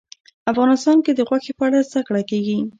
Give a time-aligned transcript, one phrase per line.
[0.51, 2.57] افغانستان کې د غوښې په اړه زده کړه کېږي.